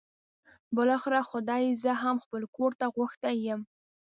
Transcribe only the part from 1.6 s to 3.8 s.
زه هم خپل کور ته غوښتی یم.